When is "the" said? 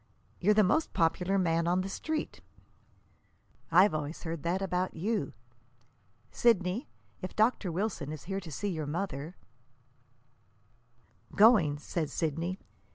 0.55-0.63, 1.81-1.87